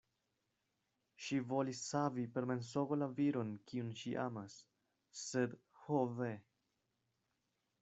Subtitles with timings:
[1.25, 4.57] Ŝi volis savi per mensogo la viron, kiun ŝi amas;
[5.27, 6.35] sed ho ve!